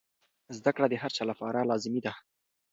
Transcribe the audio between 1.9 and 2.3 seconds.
ده.